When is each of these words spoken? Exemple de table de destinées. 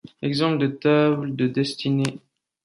Exemple 0.23 0.57
de 0.57 0.67
table 0.67 1.35
de 1.35 1.45
destinées. 1.45 2.21